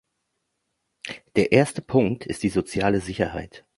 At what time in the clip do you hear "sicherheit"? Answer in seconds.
3.01-3.67